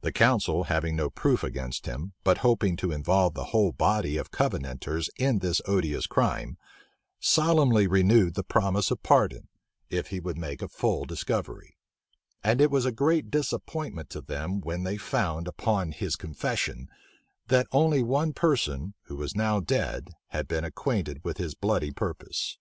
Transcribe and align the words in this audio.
The 0.00 0.10
council, 0.10 0.64
having 0.64 0.96
no 0.96 1.08
proof 1.08 1.44
against 1.44 1.86
him, 1.86 2.14
but 2.24 2.38
hoping 2.38 2.74
to 2.78 2.90
involve 2.90 3.34
the 3.34 3.44
whole 3.54 3.70
body 3.70 4.16
of 4.16 4.32
Covenanters 4.32 5.08
in 5.18 5.38
this 5.38 5.60
odious 5.66 6.08
crime, 6.08 6.56
solemnly 7.20 7.86
renewed 7.86 8.34
the 8.34 8.42
promise 8.42 8.90
of 8.90 9.04
pardon, 9.04 9.46
if 9.88 10.08
he 10.08 10.18
would 10.18 10.36
make 10.36 10.62
a 10.62 10.68
full 10.68 11.04
discovery; 11.04 11.76
and 12.42 12.60
it 12.60 12.72
was 12.72 12.84
a 12.84 12.90
great 12.90 13.30
disappointment 13.30 14.10
to 14.10 14.20
them, 14.20 14.60
when 14.60 14.82
they 14.82 14.96
found, 14.96 15.46
upon 15.46 15.92
his 15.92 16.16
confession, 16.16 16.88
that 17.46 17.68
only 17.70 18.02
one 18.02 18.32
person, 18.32 18.94
who 19.02 19.14
was 19.14 19.36
now 19.36 19.60
dead, 19.60 20.08
had 20.30 20.48
been 20.48 20.64
acquainted 20.64 21.22
with 21.24 21.36
his 21.36 21.54
bloody 21.54 21.92
purpose. 21.92 22.58